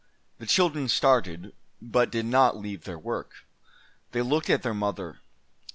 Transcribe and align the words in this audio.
The 0.39 0.47
children 0.47 0.87
started, 0.87 1.53
but 1.79 2.09
did 2.11 2.25
not 2.25 2.57
leave 2.57 2.85
their 2.85 2.97
work. 2.97 3.45
They 4.13 4.23
looked 4.23 4.49
at 4.49 4.63
their 4.63 4.73
mother. 4.73 5.19